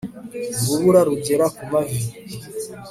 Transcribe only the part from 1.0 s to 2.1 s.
rugera ku mavi